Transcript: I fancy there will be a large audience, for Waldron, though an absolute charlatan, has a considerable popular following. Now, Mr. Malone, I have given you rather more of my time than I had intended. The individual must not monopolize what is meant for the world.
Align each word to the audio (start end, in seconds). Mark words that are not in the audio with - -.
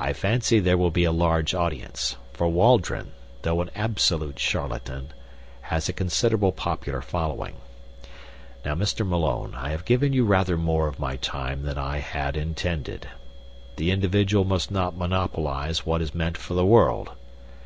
I 0.00 0.14
fancy 0.14 0.60
there 0.60 0.78
will 0.78 0.90
be 0.90 1.04
a 1.04 1.12
large 1.12 1.52
audience, 1.54 2.16
for 2.32 2.48
Waldron, 2.48 3.12
though 3.42 3.60
an 3.60 3.70
absolute 3.74 4.38
charlatan, 4.38 5.12
has 5.60 5.90
a 5.90 5.92
considerable 5.92 6.52
popular 6.52 7.02
following. 7.02 7.56
Now, 8.64 8.74
Mr. 8.76 9.06
Malone, 9.06 9.54
I 9.54 9.72
have 9.72 9.84
given 9.84 10.14
you 10.14 10.24
rather 10.24 10.56
more 10.56 10.88
of 10.88 10.98
my 10.98 11.16
time 11.16 11.64
than 11.64 11.76
I 11.76 11.98
had 11.98 12.34
intended. 12.34 13.08
The 13.76 13.90
individual 13.90 14.46
must 14.46 14.70
not 14.70 14.96
monopolize 14.96 15.84
what 15.84 16.00
is 16.00 16.14
meant 16.14 16.38
for 16.38 16.54
the 16.54 16.64
world. 16.64 17.10